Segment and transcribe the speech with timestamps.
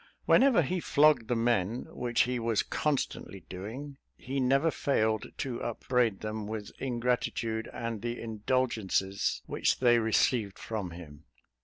[0.25, 6.21] Whenever he flogged the men, which he was constantly doing, he never failed to upbraid
[6.21, 11.25] them with ingratitude, and the indulgences which they received from him.